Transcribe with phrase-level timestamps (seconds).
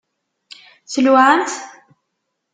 [0.91, 1.53] Tluɛamt?